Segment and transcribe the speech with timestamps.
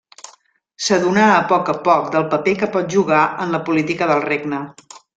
[0.85, 4.69] S'adonà a poc a poc del paper que pot jugar en la política del regne.